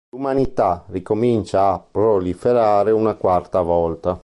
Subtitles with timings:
[0.15, 4.19] L'umanità ricomincia a proliferare una quarta volta.